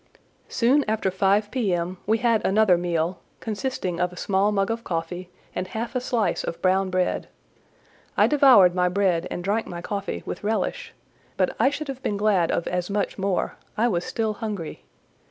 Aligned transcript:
Soon 0.49 0.83
after 0.87 1.11
five 1.11 1.51
P.M. 1.51 1.97
we 2.07 2.17
had 2.17 2.43
another 2.43 2.75
meal, 2.75 3.19
consisting 3.39 3.99
of 3.99 4.11
a 4.11 4.17
small 4.17 4.51
mug 4.51 4.71
of 4.71 4.83
coffee, 4.83 5.29
and 5.53 5.67
half 5.67 5.93
a 5.95 6.01
slice 6.01 6.43
of 6.43 6.59
brown 6.59 6.89
bread. 6.89 7.27
I 8.17 8.25
devoured 8.25 8.73
my 8.73 8.89
bread 8.89 9.27
and 9.29 9.43
drank 9.43 9.67
my 9.67 9.79
coffee 9.83 10.23
with 10.25 10.43
relish; 10.43 10.95
but 11.37 11.55
I 11.59 11.69
should 11.69 11.87
have 11.87 12.01
been 12.01 12.17
glad 12.17 12.49
of 12.49 12.67
as 12.67 12.89
much 12.89 13.19
more—I 13.19 13.87
was 13.89 14.03
still 14.03 14.33
hungry. 14.33 14.85